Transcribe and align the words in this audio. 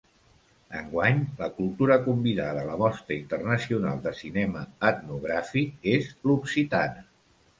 Enguany 0.77 1.19
la 1.41 1.49
cultura 1.57 1.97
convidada 2.05 2.63
a 2.63 2.67
la 2.69 2.77
Mostra 2.79 3.15
Internacional 3.17 4.01
de 4.07 4.15
Cinema 4.21 4.65
Etnogràfic 4.91 5.89
és 5.99 6.09
l'occitana. 6.31 7.07